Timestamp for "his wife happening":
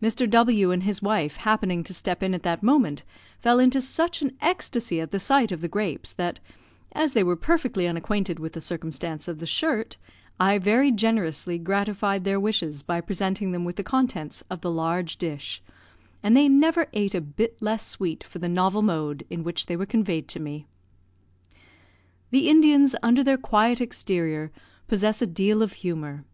0.84-1.84